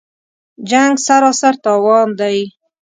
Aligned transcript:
جـنګ 0.69 0.93
سراسر 1.05 1.53
تاوان 1.63 2.07
دی 2.19 2.39